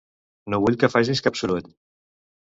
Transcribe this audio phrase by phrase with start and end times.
[0.53, 1.69] No vull que facis cap soroll.